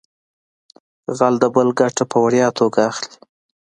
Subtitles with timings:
[1.17, 3.11] غل د بل ګټه په وړیا توګه اخلي